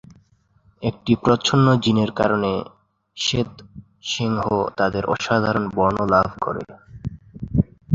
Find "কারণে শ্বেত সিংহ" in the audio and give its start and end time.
2.11-4.41